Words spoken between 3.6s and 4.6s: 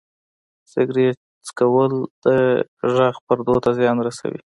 ته زیان رسوي.